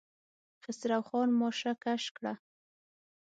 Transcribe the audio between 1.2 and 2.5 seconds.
ماشه کش کړه.